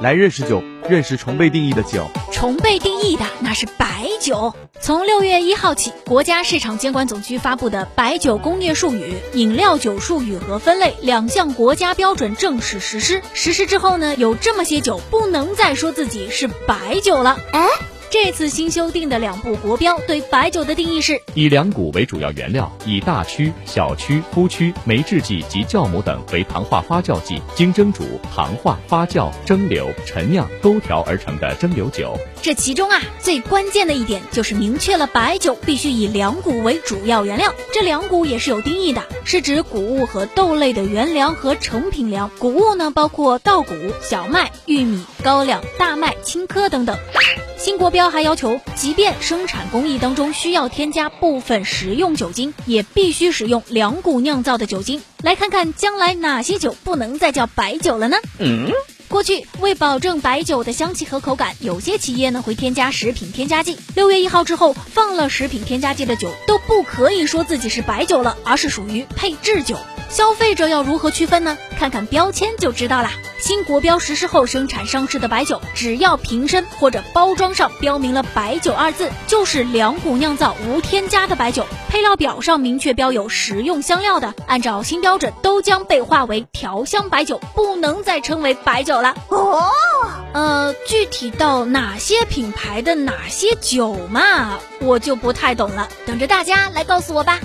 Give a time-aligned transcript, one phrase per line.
[0.00, 2.06] 来认识酒，认识重被定义的酒。
[2.32, 4.54] 重被定义的那是白酒。
[4.80, 13.22] 从六月一号起，国家市场监管总局发布的《白酒工业术语、饮料酒术语和分类》两项国家标准正式实施。
[13.34, 17.38] 实施之后呢，有这么些酒不能再说自己是白酒了。
[17.52, 17.68] 哎。
[18.14, 32.16] 这次新修订的两部国标对白酒的定义是：以两谷为主要原料，以大曲、小曲、麸曲、酶制剂及酵母等为糖化发酵剂，经蒸煮、糖化、发酵、蒸馏、陈酿、勾调而成的蒸馏酒。
[32.40, 37.52] 这其中啊，最关键的一点就是明确了白酒必须以两谷为主要原料。
[37.72, 42.30] 这两谷也是有定义的，是指谷物和豆类的原粮和成品粮。
[42.38, 46.96] 谷物呢，包括稻谷、小麦、玉米、高粱、大麦、青稞等等。
[47.64, 55.00] 新国标还要求，即便生产工艺当中需要添加部分食用酒精，也必须使用两股酿造的酒精。
[55.22, 58.18] 来看看将来哪些酒不能再叫白酒了呢？
[58.38, 58.70] 嗯，
[59.08, 63.78] 过去为保证白酒的香气和口感，有些企业呢会添加食品添加剂。
[63.94, 69.78] 六月一号之后，放了食品添加剂的酒都不可以说自己是白酒了，而是属于配制酒。
[70.14, 71.58] 消费者要如何区分呢？
[71.76, 73.10] 看看标签就知道啦。
[73.40, 81.66] 新国标实施后，生产上市的白酒，只要瓶身或者包装上标明了“白酒”二字，就是两股酿造无添加的白酒。
[81.88, 89.16] 配料表上明确标有食用香料的，按照新标准，都将被划为调香白酒，不能再称为白酒了。
[89.30, 89.68] 哦，
[90.32, 97.40] 呃，具体到哪些品牌的哪些酒嘛，我就不太懂了，等着大家来告诉我吧。